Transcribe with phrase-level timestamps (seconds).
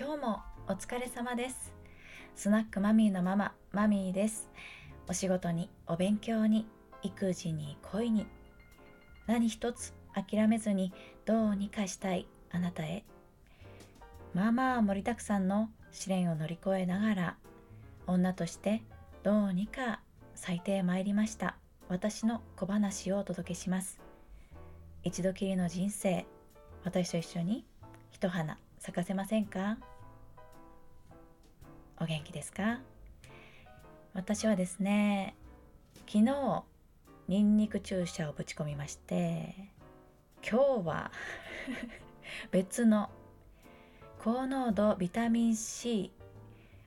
[0.00, 1.74] 今日もお疲れ様です。
[2.34, 4.48] スナックマミーのマママミーです。
[5.06, 6.66] お仕事にお勉強に
[7.02, 8.26] 育児に恋に。
[9.26, 10.94] 何一つ諦めずに
[11.26, 13.04] どうにかしたいあなたへ。
[14.32, 17.36] まあまあ盛りだくさんの試練を乗り越えながら
[18.06, 18.82] 女として
[19.22, 20.00] どうにか
[20.34, 21.56] 咲いてまいりました。
[21.90, 24.00] 私の小話をお届けします。
[25.04, 26.24] 一度きりの人生
[26.84, 27.66] 私と一緒に
[28.10, 29.76] 一花咲かせませんか？
[32.00, 32.80] お元気ですか？
[34.14, 35.34] 私はですね
[36.08, 36.64] 昨日
[37.28, 39.54] ニンニク注射をぶち込みまして
[40.42, 41.12] 今日は
[42.50, 43.08] 別の
[44.18, 46.12] 高濃度ビタミン C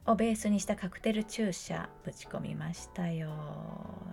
[0.05, 3.31] をベースにしたカクテル注射ぶち込みましたよ、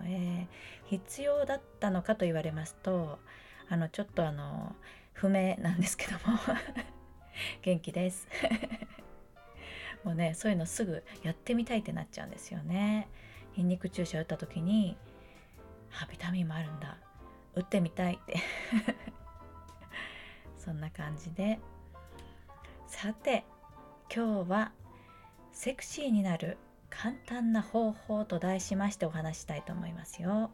[0.05, 3.19] えー、必要だったのかと言われますと
[3.67, 4.73] あのちょっとあの
[5.13, 6.37] 不明なんですけども。
[7.63, 8.27] 元気です。
[10.03, 13.07] もうねそういうのすぐやってみたいってなっちゃうんですよね。
[13.55, 14.97] ニンニク注射打った時に
[16.01, 16.97] あビタミンもあるんだ。
[17.53, 18.37] 打ってみたいって。
[20.57, 21.59] そんな感じで。
[22.87, 23.45] さて
[24.13, 24.71] 今日は
[25.51, 26.57] セクシーになる
[26.89, 30.51] 簡単な方法と題しましてお話したいと思いますよ。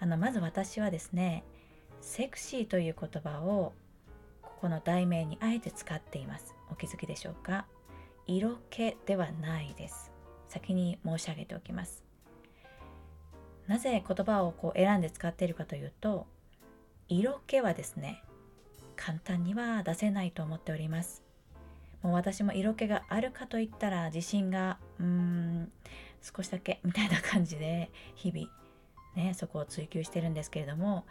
[0.00, 1.44] あのまず私はですね
[2.00, 3.72] セクシーという言葉を
[4.42, 6.54] ここの題名にあえて使っています。
[6.70, 7.66] お気づきでしょうか？
[8.26, 10.10] 色気ではないです。
[10.48, 12.04] 先に申し上げておきます。
[13.66, 16.26] なぜ言葉をこう選んで使っているかというと
[17.08, 18.22] 色気はですね
[18.94, 21.22] 簡単には出せないと思っております。
[22.02, 25.72] もう私も色気があるかといったら自信がうーん
[26.22, 28.48] 少しだけみたいな感じで日々
[29.16, 31.04] ねそこを追求してるんですけれども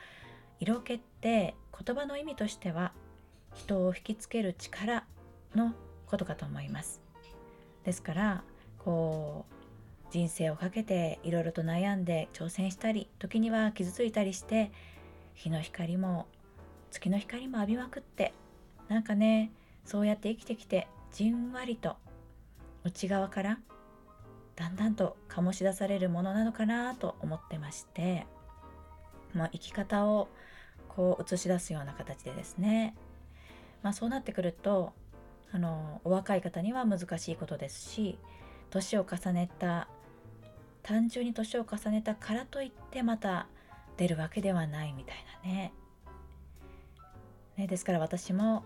[0.59, 2.93] 色気って言葉の意味としては
[3.53, 5.05] 人を引きつける力
[5.55, 5.73] の
[6.05, 7.02] ことかと思います。
[7.83, 8.43] ですから
[8.79, 9.53] こう
[10.11, 14.71] 人生をかけていろいろと悩んで挑戦したり時には傷ついたりして
[15.33, 16.27] 日の光も
[16.91, 18.33] 月の光も浴びまくって
[18.89, 19.51] なんかね
[19.85, 21.95] そうやって生きてきてじんわりと
[22.83, 23.59] 内側から
[24.55, 28.27] だんだんと醸し出されるものなのかなと思ってまして、
[29.33, 30.27] まあ、生き方を
[30.89, 32.95] こう映し出すような形でですね。
[33.81, 34.93] まあ、そうなってくると
[35.53, 38.17] あのお若い方には難しいことですし
[38.71, 39.87] 年を重ねた
[40.81, 43.47] 単純に年を重ねたからといってまた
[43.95, 45.73] 出るわけではないみたいなね。
[47.55, 48.65] ねですから私も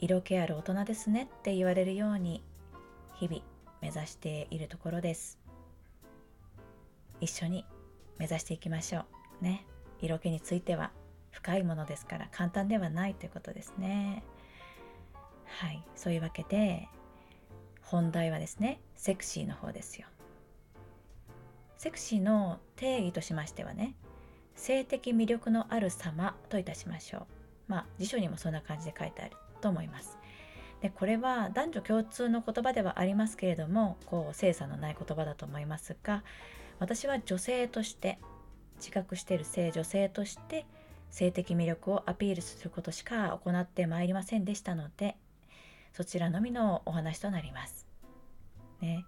[0.00, 2.42] 色気ある大人ですねって言われるように
[3.14, 3.42] 日々
[3.82, 5.38] 目指しているところです。
[7.20, 7.66] 一緒に
[8.18, 9.04] 目指していきましょ
[9.40, 9.44] う。
[9.44, 9.66] ね。
[10.00, 10.90] 色気については
[11.30, 14.24] 深いものですから簡単ではないということですね。
[15.60, 16.88] はい、そういうわけで
[17.82, 20.06] 本題はですねセクシーの方ですよ。
[21.78, 23.94] セクシーの定義としましてはね
[24.56, 27.22] 性的魅力のある様といたしましょう。
[27.68, 30.18] まあ辞書にもそんな感じで書いてあると思います。
[30.80, 36.24] でこれは男女共通の言葉ではありますけれどもこう精査のない言葉だと思いますが
[36.78, 38.18] 私は女性として
[38.76, 40.66] 自覚している性女性として
[41.10, 45.16] 性的魅力をアピールすることしか行ってまいりませんでしたので
[45.94, 47.86] そちらのみのお話となります。
[48.80, 49.06] ね、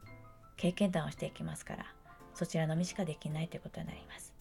[0.56, 1.86] 経験談をしていきますから
[2.32, 4.32] そちらのみしかできないということになります。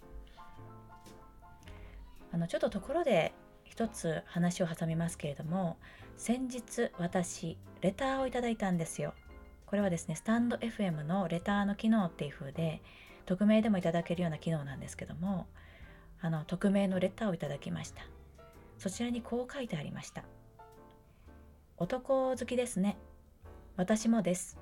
[2.31, 3.33] あのちょっとところで
[3.63, 5.77] 一つ話を挟みますけれども
[6.17, 9.15] 先日私レターをいただいたんですよ。
[9.65, 12.83] これはですねスタンド FM のレターの機能っていう風で
[13.25, 15.47] 匿名でもいただけるような機能なんですけども
[16.21, 18.03] あの匿名のレターをいただきました
[18.77, 20.23] そちらにこう書いてありました
[21.77, 22.97] 男好きですね。
[23.75, 24.57] 私もです。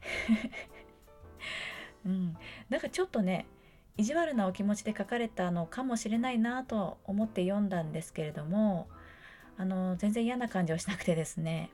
[2.04, 2.36] うん、
[2.68, 3.46] なんかちょっとね
[3.96, 8.88] 意地悪なお気持ちで書かれたのかもしれないなと思って読んだんですけれども
[9.56, 11.70] あの全然嫌な感じはしなくてですね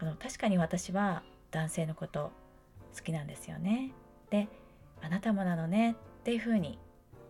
[0.00, 2.32] あの確かに私は男性のこと
[2.94, 3.92] 好きなんですよね。
[4.30, 4.48] で
[5.00, 5.94] あなたもなのねっ
[6.24, 6.78] ていうふうに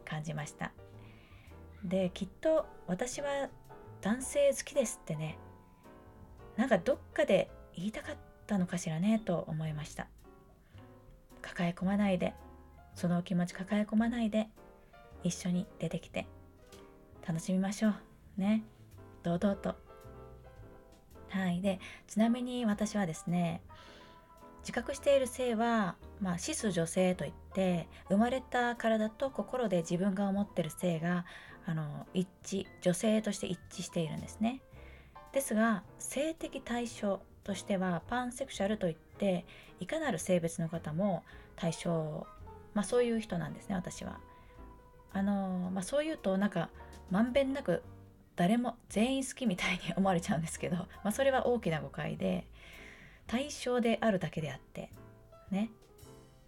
[0.05, 0.73] 感じました。
[1.85, 3.49] できっと私は
[4.01, 5.39] 男性好きですってね
[6.57, 8.17] なんかどっかで言いたかっ
[8.47, 10.07] たのかしらねと思いました。
[11.41, 12.35] 抱え込まないで
[12.95, 14.49] そのお気持ち抱え込まないで
[15.25, 16.27] 一緒に出てきて
[17.27, 17.95] 楽しみましょう
[18.37, 18.65] ね。
[19.23, 19.75] 堂々と。
[21.29, 21.61] はい。
[21.61, 23.63] でちなみに私はですね
[24.61, 31.25] 自覚している性は、まあ、シス女性といって生まれた体と心で自分が思ってる性が
[31.67, 34.61] あの一致女性として一致しているんですね。
[35.33, 39.45] ですが性的対象としてはパンセクシャルといって
[39.81, 41.25] いかなる性別の方も
[41.57, 42.27] 対象
[42.75, 44.19] まあそういう人なんですね私は。
[45.15, 46.71] あのまあ、そういうとなんか
[47.11, 47.83] まんべんなく
[48.35, 52.47] 誰も全員好きみたいに思われちゃうんですけど、 まあ、それは大きな誤解で
[53.27, 54.91] 対象であるだけであって
[55.51, 55.71] ね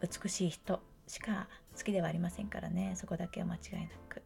[0.01, 4.23] 美しい人しか好きではありませんからねそこだけは間違いなく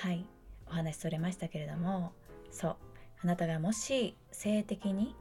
[0.00, 0.26] はい
[0.66, 2.12] お話しそれましたけれども
[2.54, 2.76] そう。
[3.22, 5.14] あなたがもし性的に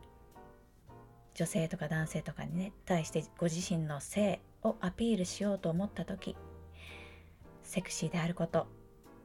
[1.35, 6.35] 女性とか男性とかにね対してご自身の性をアピールしようと思った時
[7.63, 8.67] セクシーであること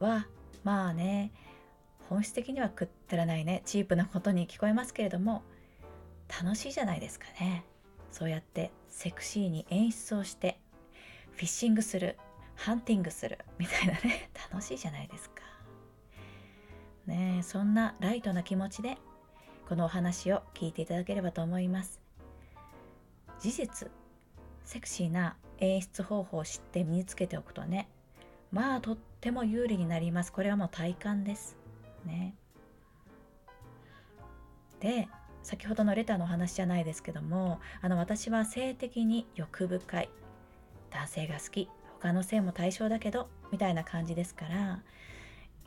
[0.01, 0.27] は
[0.65, 1.33] まあね
[2.09, 5.43] 本質的にはくったらないねチープなことに聞こえますけれども
[6.43, 7.65] 楽しいじゃないですかね。
[8.11, 10.59] そうやってセクシーに演出をして
[11.33, 12.17] フィッシングする
[12.55, 15.38] ハンティングするみたいなね楽しいじゃないですか。
[17.09, 18.99] ねそんなライトな気持ちで
[19.69, 22.01] このお話を聞いていただければと思います。
[23.41, 23.91] 事実
[24.65, 27.89] セクシーな演出方法を知って身につけておくとね
[28.51, 30.33] まあとっても有利になります。
[30.33, 31.57] これはもう体感です。
[32.05, 32.35] ね。
[34.81, 35.09] で
[35.43, 40.11] 先ほどのレターの話じゃないですけどもあの私は性的に欲深い。
[40.91, 41.69] 男性が好き。
[42.01, 44.83] 他の性も対象だけどみたいな感じですから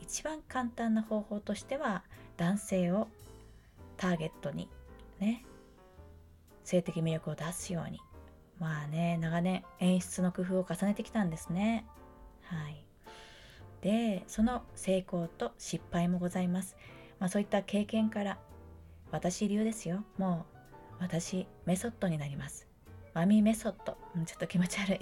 [0.02, 2.04] 一番簡単な方法としては
[2.38, 3.08] 男性を
[3.98, 4.68] ターゲットに
[5.20, 5.46] ね
[6.64, 8.00] 性的魅力を出すように。
[8.60, 11.86] まあね長年演出の工夫を重ねてきたんですね。
[12.44, 12.86] はい。
[13.82, 16.78] でその成功と失敗もございます、
[17.20, 18.38] まあ、そういった経験から
[19.10, 20.04] 私流ですよ。
[20.18, 20.46] も
[21.00, 22.68] う私メソッドになります。
[23.14, 25.00] マミメソッド、うん、ちょっと気持ち悪い。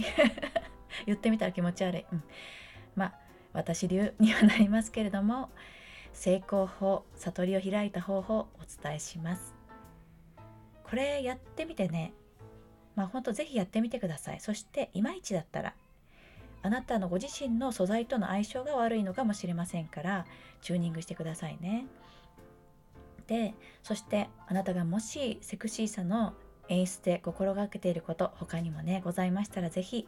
[1.06, 2.24] 言ってみたら気持ち悪い、うん、
[2.96, 3.20] まあ
[3.54, 5.50] 私流にはなりますけれども
[6.14, 9.54] 成功法悟りを開いた方法をお伝えします。
[10.84, 12.14] これやってみてね。
[12.96, 14.40] まあほんとぜひやってみてください。
[14.40, 15.74] そしていまいちだったら
[16.62, 20.26] あなたのご自身の素材との相性が悪いのかもしれませんから
[20.62, 21.86] チューニングしてくださいね。
[23.28, 23.54] で
[23.84, 26.34] そしてあなたがもしセクシーさの
[26.68, 30.08] 演出で心がけていること他にもねございましたら是非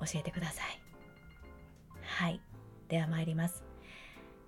[0.00, 0.83] 教えてください。
[2.14, 2.40] はい。
[2.88, 3.64] では参ります。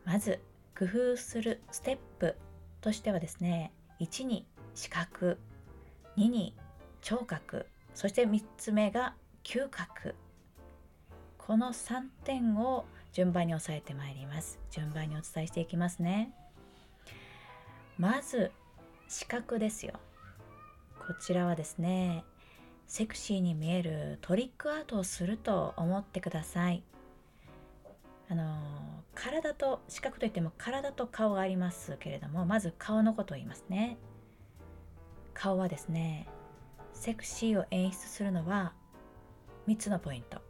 [0.05, 0.39] まず
[0.79, 2.37] 工夫するステップ
[2.81, 4.47] としてはですね1に
[4.77, 5.41] 視覚
[6.17, 6.55] 2に
[7.01, 10.15] 聴覚そして3つ目が嗅覚。
[11.39, 14.61] この3点を順番に押さえてまいります。
[14.71, 16.31] 順番にお伝えしていきますね。
[17.99, 18.53] まず
[19.09, 19.95] 視覚ですよ。
[21.05, 22.23] こちらはですね
[22.87, 26.85] セクシーに見えるトリックアートをすると思ってください。
[28.29, 28.59] あの
[29.15, 33.99] 体と視覚といっても体と顔がありますけれどもまず顔のことを言いますね。
[35.33, 36.27] 顔はですね
[36.93, 38.73] セクシーを演出するのは
[39.69, 40.41] 3つのポイント。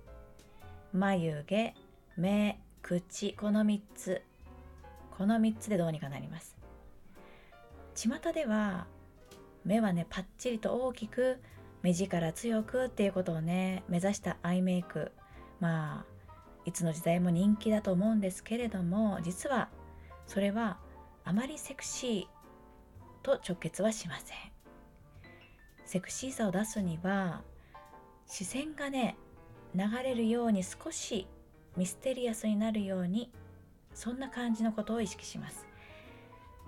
[0.92, 1.74] 眉毛
[2.16, 4.22] 目口この3つ。
[5.16, 6.56] この3つでどうにかなります。
[7.94, 8.86] 巷では
[9.64, 11.40] 目はねパッチリと大きく
[11.82, 15.12] 目力強くっていうことをね目指したアイメイク。
[15.60, 16.15] まあ
[16.66, 19.68] いつの時代も人気だと思うんですけれども実は
[20.26, 20.78] それは
[21.24, 22.26] あまりセクシー
[23.22, 24.36] と直結はしません。
[25.84, 27.42] セクシーさを出すには
[28.26, 29.16] 視線がね
[29.74, 31.28] 流れるように少し
[31.76, 33.30] ミステリアスになるように
[33.94, 35.66] そんな感じのことを意識します。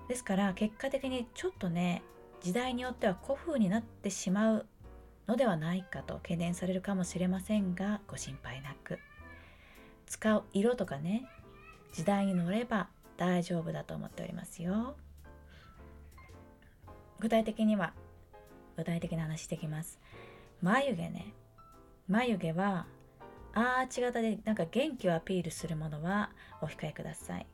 [0.08, 2.02] ですから結果的にちょっとね
[2.40, 4.66] 時代によっては古風になってしまう
[5.26, 9.00] のではないかと懸念されるかもしれませんがご心配なく。
[10.08, 11.28] 使う色とかね
[11.92, 14.96] 時代に乗れば大丈夫だと思っておりますよ。
[17.18, 17.92] 具体的には
[18.76, 19.98] 具体的な話してきます。
[20.62, 21.32] 眉毛ね。
[22.08, 22.86] 眉毛は
[23.52, 26.30] アーチ型でなんか元気をアピールするものは
[26.62, 27.46] お控えください。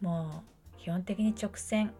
[0.00, 0.44] も
[0.78, 1.92] う基本的に直線。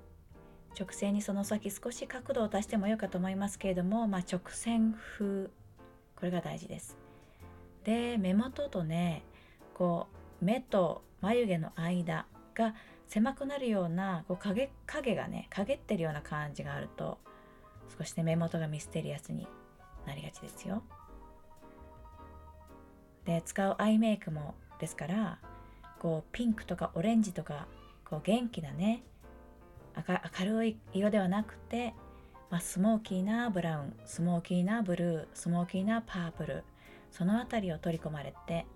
[0.78, 5.50] 直線にその先少し角度を足してもよいかと思いますけれども、まあ、直線風。
[6.16, 6.96] これが大事です。
[7.88, 9.22] で目元とね
[9.72, 10.08] こ
[10.42, 12.74] う目と眉毛の間が
[13.06, 17.16] 狭くなるようなこう影影がね陰ってるような感じがあると
[17.96, 19.48] 少しね目元がミステリアスに
[20.06, 20.82] なりがちですよ。
[23.24, 25.38] で使うアイメイクもですから
[25.98, 27.68] こうピンクとかオレンジとか
[28.04, 29.02] こう元気なね
[29.96, 31.94] 明るい色ではなくて、
[32.50, 36.64] まあ、スモーキーなブラウンスモーキーなブルースモーキーなパープル
[37.10, 38.66] その辺りを取り込まれて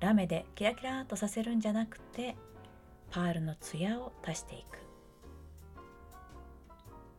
[0.00, 2.36] ラメでキラキラとさせるんじゃなくて
[3.10, 4.78] パールのツヤを足していく。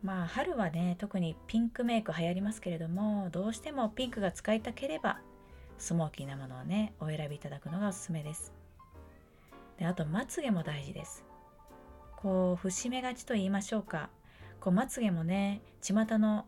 [0.03, 5.19] まあ春はね特にピンクメイク流行りますけれどもどうしてもピンクが使いたければ
[5.79, 8.53] スモーキーなものをねお選びいただくのがおすすめです。
[9.77, 11.25] であとまつげも大事です。
[12.15, 14.09] こう節目がちと言いましょうか。
[14.59, 16.45] こうまつげもね巷の、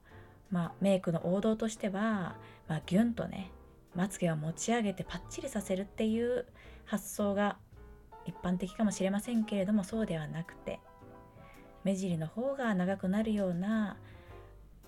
[0.51, 2.35] まあ、メイクの王道としては、
[2.67, 3.51] まあ、ギュンとね
[3.95, 6.45] まつげを持ち上げてパッチリさせるっていう
[6.85, 7.57] 発想が
[8.25, 10.79] 一般的かもしれませんけれどもそうではなくて
[11.83, 13.97] 目尻の方が長くなるような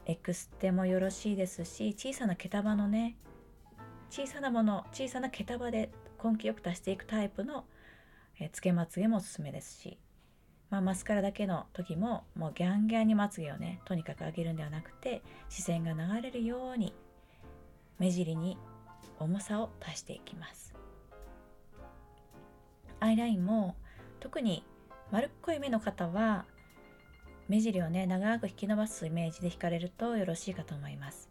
[0.06, 3.16] エクステもよろしいですし小さな毛束のね
[4.10, 5.90] 小さなもの小さな毛束で
[6.24, 7.66] 根気よく足していくタイプの
[8.40, 10.00] えつけまつげもおすすめですし、
[10.72, 16.94] まあ、マスカラだけの時ももうギャンギャンにまつげをねとにかく上げるんではなくて視線が流れるように
[18.00, 18.58] 目尻に
[19.20, 20.74] 重さを足していきます。
[23.02, 23.76] アイラインも
[24.20, 24.64] 特に
[25.12, 26.46] 丸っこい目の方は
[27.50, 31.30] 目尻をね長く引き伸ばすイメージで引かれるとよろしいかと思います。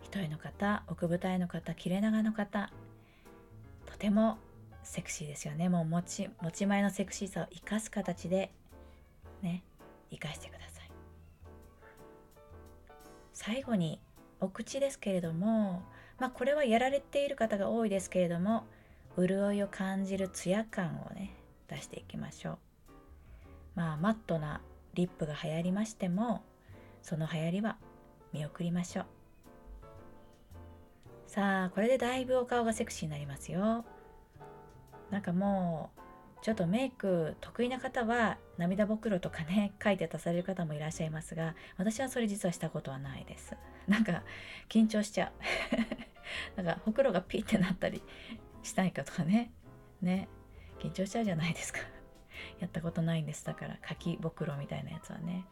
[0.00, 2.70] 一重の方奥二重の方切れ長の方
[3.86, 4.38] とても
[4.84, 5.68] セクシーですよね。
[5.68, 8.52] もう持ち持ち前のセクシーさを生かす形で
[9.42, 9.64] ね
[10.10, 10.90] 生かしてください。
[13.32, 14.00] 最後に
[14.40, 15.82] お口ですけれども
[16.18, 18.64] まあこれはやられている方が多いですけれども
[19.18, 21.34] 潤いを感じるツヤ感をね
[21.68, 22.58] 出していきましょう。
[23.74, 24.60] まあマットな
[24.94, 26.42] リップが流行りましても
[27.02, 27.76] その流行りは
[28.32, 29.06] 見送りましょう。
[31.26, 33.84] さあこれでだいぶお顔がセクシーになりますよ。
[35.10, 36.00] なんかもう
[36.44, 43.56] ちょっとメイク得意な方は涙袋とかね 書いて足される方もいらっしゃいますが私はそれ実はしたことはないです。
[43.88, 44.22] なんか
[44.68, 45.32] 緊張しちゃ
[46.56, 46.56] う。
[46.62, 48.02] なんかほくろがピッてなったり
[48.62, 49.52] したいかとかね。
[50.02, 50.28] ね。
[50.80, 51.80] 緊張しちゃうじゃないですか。
[52.60, 55.46] やったことないんですだから書きぼくろみたいなやつはね。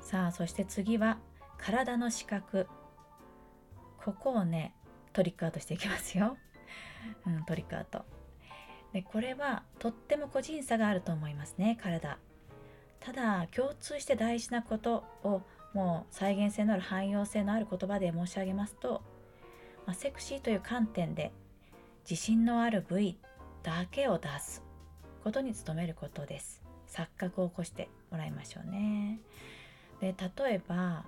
[0.00, 1.18] さあそして次は
[1.58, 2.68] 体の視覚。
[3.98, 4.72] ここをね
[5.12, 6.36] トリックアウトしていきますよ、
[7.26, 8.04] うん、トリックアウト。
[8.92, 12.18] でこれはとっても個人差があると思いますね体。
[13.00, 15.42] ただ共通して大事なことを
[15.74, 19.02] もう再現性のある汎用性のある言葉で申し上げますと、
[19.86, 21.32] まあ、セクシーという観点で
[22.08, 23.18] 自信のある部位
[23.62, 24.62] だけを出す
[25.22, 26.62] ことに努めることです。
[26.88, 29.20] 錯覚を起こしてもらいましょうね。
[30.00, 31.04] で例えば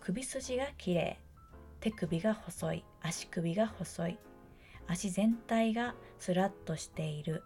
[0.00, 1.18] 首筋が綺麗
[1.80, 4.18] 手首が細い足首が細い
[4.88, 7.42] 足全体がスラッとしている。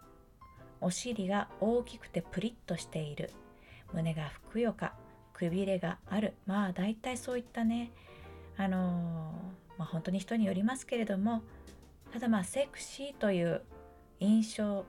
[0.79, 3.31] お尻が大きくてプリッとしている。
[3.93, 4.93] 胸がふくよか。
[5.33, 6.33] くびれがある。
[6.45, 7.91] まあ大体そういったね。
[8.57, 11.41] あのー、まあ、本当に人によりますけれども
[12.13, 13.63] ただまあセクシーという
[14.19, 14.85] 印象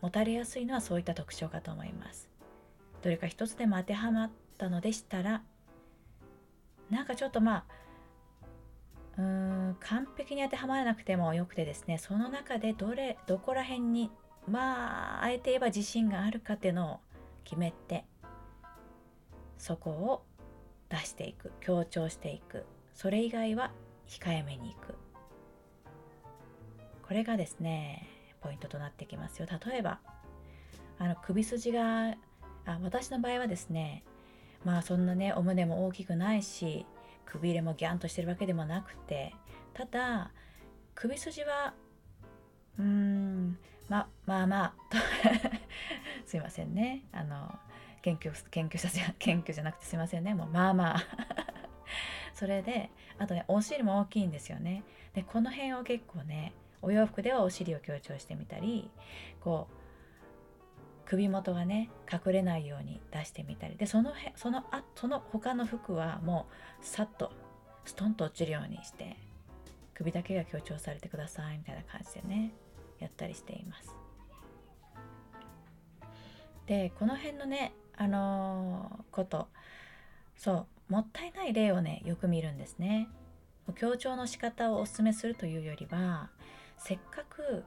[0.00, 2.28] 持たれやすいのはそういった特徴かと思います。
[3.02, 5.42] どれか一つでも当てはまったのでしたら
[6.90, 7.64] なんかちょっとまあ
[9.18, 9.24] うー
[9.70, 14.10] ん完璧に当てはまらなくてもよくてですねその中でどれどこら辺に
[14.48, 17.00] まああえて言えば自信があるかっていうのを
[17.44, 18.04] 決めて
[19.58, 20.22] そこを
[20.88, 22.66] 出していく強調していく。
[22.94, 23.72] それ以外は
[24.06, 24.94] 控えめにいく。
[27.02, 28.08] これがですね
[28.40, 29.46] ポイントとなってきますよ。
[29.66, 30.00] 例えば
[30.98, 32.14] あの首筋が
[32.64, 34.04] あ私の場合はですね
[34.64, 36.86] まあそんなねお胸も大きくないし
[37.26, 39.34] くびれもギャンとしてるわけでもなくて
[39.74, 40.30] ただ
[40.94, 41.74] 首筋は
[42.78, 44.98] うーんままあまあと
[46.26, 47.04] すいませんね。
[47.12, 47.58] あの
[48.00, 50.34] 謙虚謙虚者謙虚じゃなくてすいませんね。
[50.34, 51.00] もうまあまあ。
[52.34, 54.82] それであとねお尻も大きいんですよね。
[55.14, 58.90] でこの辺を結構ねお洋服ではお尻を強調してみたり
[59.40, 59.81] こう
[61.12, 63.76] 首元がね隠れないように出してみたり。
[63.76, 66.46] でそのへそのあその他の服はも
[66.80, 67.30] うさっと
[67.84, 69.18] ストンと落ちるようにして
[69.92, 72.54] 首だけが強調されてくださいみたいな感じでね
[72.98, 73.94] やったりしています。
[76.64, 79.48] でこの辺のねあのー、こと
[80.34, 83.10] そうもったいない例をねよく見るんですね。
[83.74, 86.30] 強調の仕方をお勧めするというよりは
[86.78, 87.64] せっかく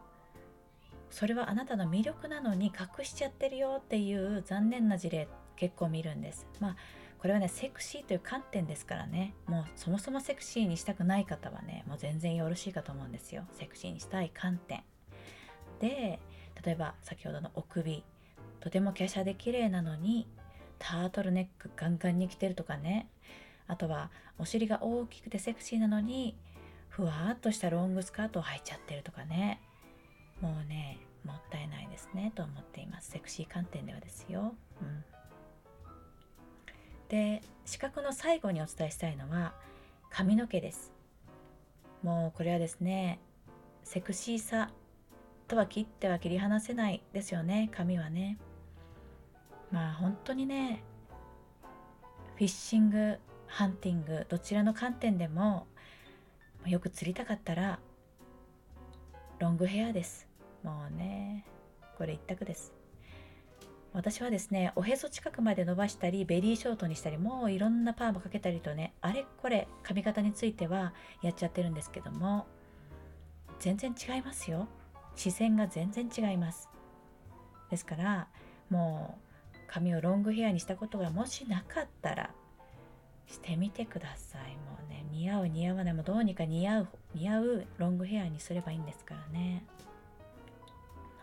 [1.15, 6.45] それはあなたの魅力なのに隠しちゃってるよっていう残念な事例結構見るんです。
[6.59, 6.75] まあ
[7.19, 9.33] これはねセクシーという観点ですからね。
[9.47, 13.45] もうそもそもセクシーにしたくない方はねもう全然よろしいかと思うんですよ。
[13.53, 14.83] セクシーにしたい観点。
[15.79, 16.19] で
[16.65, 18.03] 例えば先ほどのお首。
[18.59, 20.27] とても華奢で綺麗なのに
[20.79, 23.07] タートルネックガンガンに着てるとかね。
[23.67, 26.35] あとはお尻が大きくてセクシーなのに
[26.89, 29.61] ふわっとしたロングスカートを履いちゃってるとかね。
[30.41, 33.11] もうねもったいないですねと思っています。
[33.11, 35.03] セクシー観点ではですよ、うん、
[37.09, 39.53] で資格の最後にお伝えしたいのは
[40.09, 40.93] 髪の毛です。
[42.03, 43.19] もうこれはですね
[43.83, 44.69] セクシーさ
[45.47, 47.69] とは切っては切り離せないですよね。
[47.71, 48.37] 髪はね。
[49.71, 50.83] まあ本当にね
[52.35, 53.17] フィッシング
[53.47, 55.67] ハンティングどちらの観点でも
[56.65, 57.79] よく釣りたかったら
[59.39, 60.27] ロングヘアです。
[60.65, 61.45] もうね
[61.97, 62.73] これ一択です。
[63.93, 72.45] 私はですねおへそ近くまで伸ばしたりベリーショートにしたりもういろんなパーマかけたりとねあれこれ髪型についてはやっちゃってるんですけども
[73.59, 74.67] 全然違いますよ。
[75.15, 76.67] 視線が全然違います。
[77.69, 78.27] ですから
[78.69, 79.17] も
[79.53, 82.31] う髪をロングヘアにしたことがもしなかったら
[83.27, 84.41] してみてください。
[84.57, 89.63] もうね似合う似合わないもどうにか似合う似合うロングヘアにすればいいんですからね。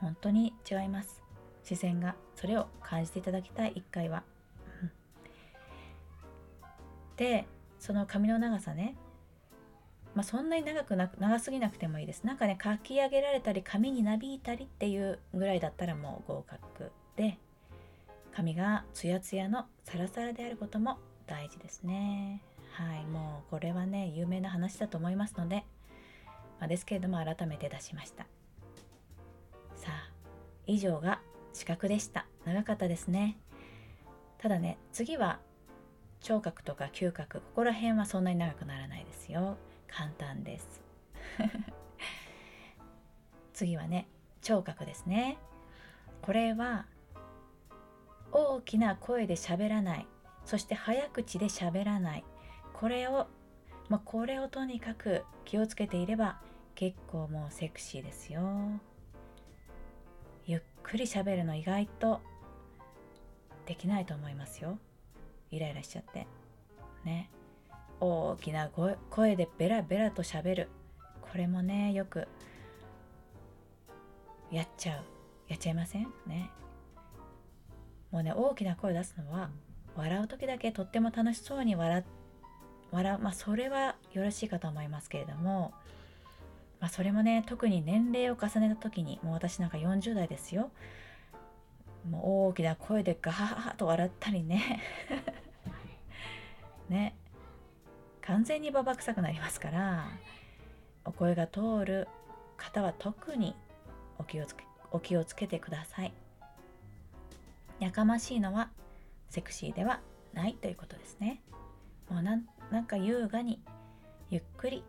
[0.03, 1.23] 本当に違います
[1.65, 4.25] 視線がそれを感じていただきたい1回は。
[7.17, 7.47] で
[7.79, 8.97] その髪の長さね
[10.15, 12.25] まあ、そんなに長くな長すぎなくてもいいです。
[12.25, 17.39] なんかね、書き上げられたり、髪になびいたりっていうぐらいだったらもう合格で、
[18.35, 22.43] 髪がツヤツヤのサラサラであることも大事ですね。
[22.73, 25.65] はい、もうこれはね、有名な話だと思いますので、
[26.61, 28.27] まあ、ですけれども改めて出しました。
[30.67, 31.21] 以上が
[31.53, 32.27] 資格でした。
[32.45, 33.39] 長かったですね。
[34.39, 35.39] ただね次は
[36.21, 39.57] 聴覚とか嗅覚ここら辺はそんなに長くならないですよ。
[39.89, 40.81] 簡単です。
[43.53, 44.09] 次はね
[44.41, 45.39] 聴覚ですね。
[46.23, 46.87] これは
[48.33, 50.07] 大きな声で喋らない。
[50.45, 52.25] そして早口で喋らない。
[52.73, 53.29] これを
[53.93, 56.41] まあ、これをとにかく気をつけていれば
[56.75, 58.41] 結構もうセクシーですよ。
[60.47, 62.21] ゆっくり喋るの意外と
[63.67, 64.79] できないと思いますよ。
[65.51, 66.27] イライラしちゃって。
[67.05, 67.31] ね。
[68.01, 70.69] 大きな声でベラベラと喋る。
[71.21, 72.27] これもねよく
[74.51, 75.05] やっちゃう。
[75.49, 76.07] やっちゃいません？
[76.27, 76.51] ね。
[78.11, 79.51] もうね大きな声出すのは
[79.97, 82.05] 笑う時だけとっても楽しそうに笑
[82.91, 83.19] 笑う。
[83.21, 85.73] まあそれはよろしいかと思いますけれども
[86.83, 90.73] まあ、それもね特に年齢を重ねた時にもう私なんか40代ですよ。
[92.11, 94.83] もう大きな声でガハハと笑ったりね。
[96.91, 97.15] ね。
[98.21, 100.09] 完全にババ臭くなりますから
[101.05, 102.09] お声が通る
[102.57, 103.55] 方は特に
[104.19, 106.13] お気をつけお気をつけてください。
[107.79, 108.71] やかましいのは
[109.31, 110.01] セクシーでは
[110.33, 111.43] ないということですね。
[112.11, 113.63] もうなんか優雅に
[114.31, 114.83] ゆっくり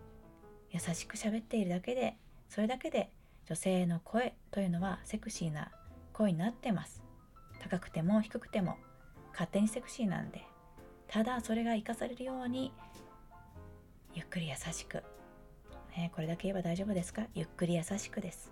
[0.74, 2.18] 優しく喋っているだけで
[2.50, 3.12] それだけで
[3.48, 5.72] 女性の声というのはセクシーな
[6.12, 7.02] 声になってます。
[7.62, 8.78] 高くても低くても
[9.32, 10.44] 勝手にセクシーなんで。
[11.08, 12.74] ただそれが生かされるように
[14.14, 15.04] ゆっくり優しく、
[15.96, 17.24] ね、これだけ言えば大丈夫ですか？
[17.36, 18.52] ゆっくり優しくです。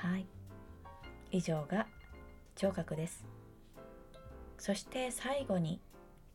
[0.00, 0.26] はい。
[1.30, 1.86] 以上が
[2.56, 3.26] 聴覚です。
[4.56, 5.80] そして最後に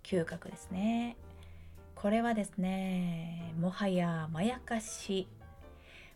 [0.03, 1.17] 嗅覚ですね。
[2.03, 5.25] これはですねもはやまやかし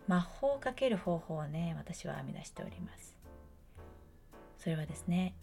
[0.05, 3.15] 魔法をかける方法をね私は編み出しております。
[4.57, 5.33] それはですね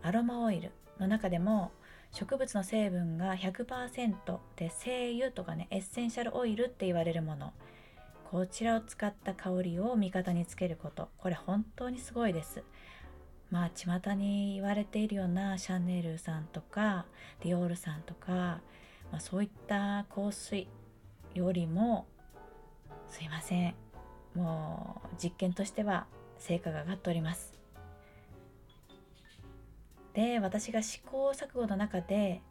[0.00, 1.70] アロマオイルの中でも
[2.12, 7.52] 植物の成分が100%で精油とかねエッセンシャルオイルって言われるもの
[8.30, 12.64] こちらを使った香りを味方につけることこれ本当にすごいです。
[13.50, 17.04] まあ巷に言われているようなシャネルさんとか
[17.42, 18.62] ディオールさんとか
[19.14, 20.66] まあ、そういった香水
[21.34, 22.08] よりも
[23.08, 23.74] すいません。
[24.34, 27.52] もう実験としては成果が上がっております。
[30.14, 32.42] で私が試行錯誤の中で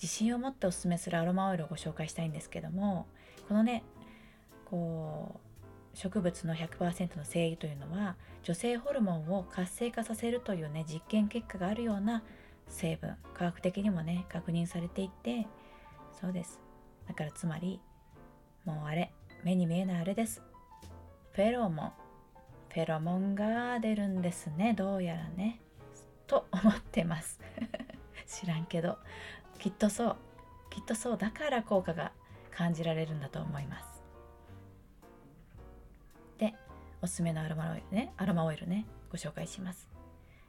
[0.00, 3.08] 自信を持っておすすめするアロマオイルをご紹介したいんですけども
[3.48, 3.82] このね
[4.64, 5.40] こ
[5.92, 8.14] う植物の100%の精油というのは
[8.44, 12.22] 女性ホルモンを活性化させるというね実験結果があるような
[12.68, 15.48] 成分科学的にもね確認されていて
[16.20, 16.60] そうです。
[17.06, 17.80] だからつまり
[18.64, 19.12] もうあれ
[19.44, 20.42] 目に見えないあれです。
[21.32, 21.92] フェロモン。
[22.70, 24.74] フェロモンが出るんですね。
[24.74, 25.60] どうやらね。
[26.26, 27.40] と思ってます。
[28.26, 28.98] 知らんけど。
[29.58, 30.16] きっとそう。
[30.70, 32.12] きっとそうだから効果が
[32.50, 34.02] 感じられるんだと思います。
[36.38, 36.54] で
[37.00, 38.12] おすすめのアロマオイルね。
[38.16, 38.86] アロマオイルね。
[39.10, 39.88] ご紹介します。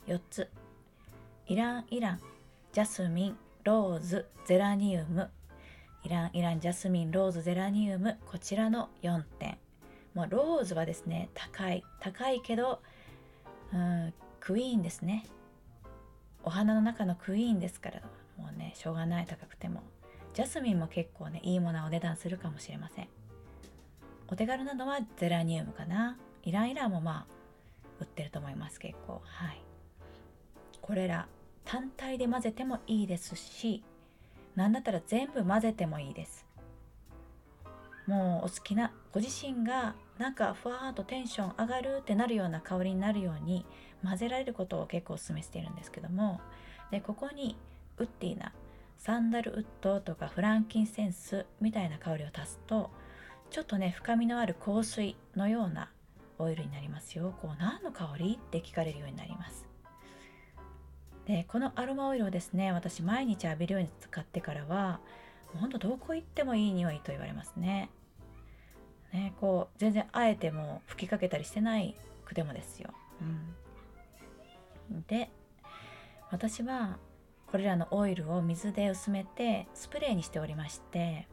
[0.08, 0.50] 4つ。
[1.46, 2.22] イランイラン。
[2.72, 5.30] ジャスミンローズゼラニウム。
[6.08, 9.58] イラン、イラン、ジャスミン、ローズ、ゼラニウム、こちらの4点。
[10.14, 11.84] もうローズはですね、高い。
[12.00, 12.82] 高いけど、
[13.74, 15.28] うん、クイーンですね。
[16.44, 18.02] お花の中のクイーンですから、
[18.38, 19.84] もうねしょうがない高くても
[20.34, 23.08] ジャスミンも結構ねいいものお値段するかもしれません
[24.30, 27.34] お手軽なのはゼラニウムかなイランイランもまあ
[28.00, 29.62] 売ってると思います結構はい
[30.82, 31.28] これら
[31.66, 33.84] 単体で混ぜてもいいですし
[34.58, 36.46] 何だったら全部混ぜてもいいです。
[38.08, 43.66] もうお好きなご自身がなんかふわーっとテンション上がるってなるような香りになるように
[44.04, 46.42] 混ぜられることを結構お勧めしているんですけども。
[46.90, 47.56] でここに
[47.98, 48.52] ウッディな
[48.98, 52.90] サンダルウッドとかフランキンセンスみたいな香りを足すと
[53.52, 55.92] ちょっとね深みのある香水のような
[56.40, 57.36] オイルになりますよ。
[57.42, 58.40] こう何の香り？
[58.42, 59.68] って聞かれるようになります。
[61.28, 65.02] でこのアロマオイルをですね私毎日浴びるように使ってからは
[65.60, 67.90] ほんとどこ行ってもいい匂いと言われますね。
[69.12, 72.90] ねこう全然あえても吹きかけたりしてないくてもですよ、
[74.92, 75.30] うん、で
[76.30, 76.98] 私は
[77.48, 81.28] これらのオイルを水で薄めてスプレーにしておりまして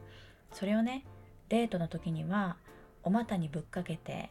[0.53, 1.05] それをね
[1.49, 2.55] デートの時には
[3.03, 4.29] お股にぶっかけて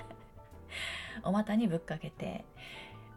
[1.22, 2.44] お股にぶっかけて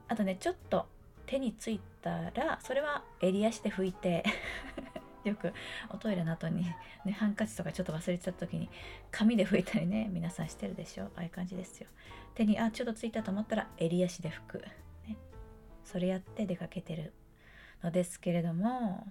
[0.10, 0.88] あとねちょっと
[1.26, 4.24] 手についたらそれは襟足で拭いて
[5.24, 5.54] よく
[5.90, 6.66] おトイレの後に、
[7.04, 8.70] ね、ハンカチとかちょっと忘れてた時に
[9.12, 11.06] 紙で拭いたりね皆さんしてるでしょ？
[11.16, 11.88] ああいう感じですよ。
[12.36, 14.58] 手にあちょっとついたと思ったら襟足で拭く、
[15.08, 15.16] ね、
[15.84, 17.14] それやって出かけてる
[17.82, 19.08] のですけれども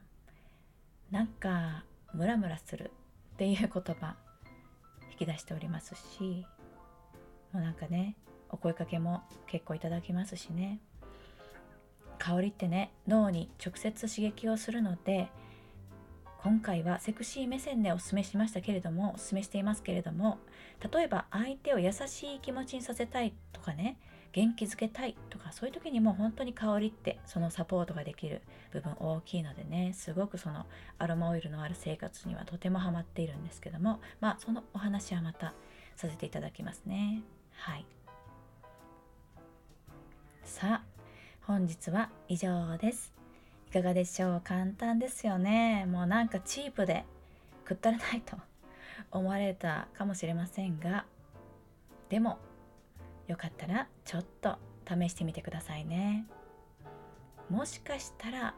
[1.11, 2.93] なんかムラムラする。
[3.35, 4.15] っていう言葉
[5.11, 6.47] 引き出しておりますし
[7.53, 8.17] もうなんかね
[8.49, 10.79] お声かけも結構いただきますしね。
[12.19, 15.29] 香りってね脳に直接刺激をするので
[16.43, 20.39] 今回はセクシー目線でおすすめしましたけれどもおすすめしていますけれども
[20.93, 23.99] 例えば相手を優しい気持ちにさせたいとかね
[24.33, 30.67] 元気づけたいとかそういう時にも本当に香りってそのサポートができる部分大きいのでねすごくその
[30.99, 35.55] アロマオイルのある生活にはとてもハマっているんですけどもまあそのお話はまた
[35.97, 37.23] させていただきますね。
[37.53, 37.87] はい。
[40.45, 40.94] さあ
[41.47, 43.13] 本日は以上です。
[43.69, 44.41] いかがでしょう？
[44.43, 45.85] 簡単ですよね。
[45.85, 47.05] もうなんかチープで
[47.67, 48.39] くったらないと
[49.11, 51.05] 思われたかもしれませんが。
[52.09, 52.39] でも
[53.27, 54.57] よかったらちょっと
[54.89, 56.25] 試してみてくださいね。
[57.51, 58.55] もしかしたら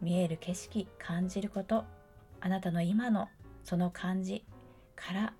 [0.00, 1.84] 見える景色感じること
[2.40, 3.28] あなたの今の
[3.64, 4.44] その感じ
[4.94, 5.32] から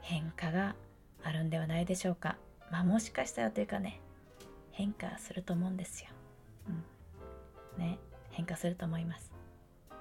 [0.00, 0.74] 変化が
[1.22, 2.38] あるんではないでしょうか。
[2.70, 4.00] まあもしかしたらというかね。
[4.74, 6.10] 変化すると思うんですよ、
[7.78, 7.82] うん。
[7.82, 7.98] ね。
[8.30, 9.32] 変化すると思います。
[9.88, 9.96] は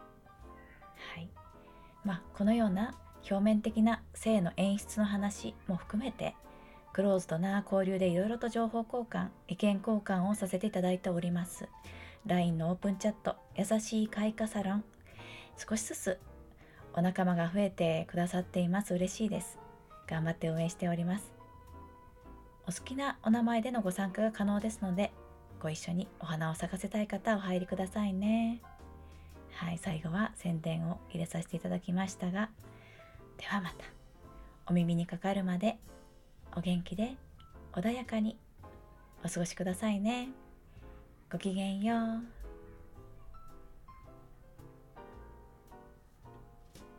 [1.20, 1.30] い。
[2.04, 2.96] まあこのような
[3.30, 6.36] 表面的な性の演出の話も含めて
[6.92, 11.70] クローズドな交流でいろいろと情報交換意見交換をさせていただいております。
[12.26, 14.84] LINE のオープンチャット優しい開花サロン。
[15.58, 16.20] 少しずつ
[16.94, 18.94] お仲間が増えてくださっています。
[18.94, 19.60] 嬉しいです。
[20.08, 21.43] 頑張って応援しております。
[22.68, 25.12] お好きなお名前でのご参加が可能ですので
[25.62, 28.62] ご一緒にお花を咲かせたい方お入りくださいね。
[29.52, 32.50] はい最後は宣伝を入れさせていただきましたが
[33.38, 33.86] ではまた
[34.66, 35.78] お耳にかかるまで
[36.56, 37.16] お元気で
[37.74, 38.38] 穏やかに
[39.24, 40.30] お過ごしくださいね。
[41.32, 42.43] ごきげんよう。